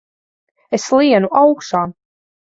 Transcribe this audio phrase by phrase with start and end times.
[0.77, 1.83] Es lienu augšā!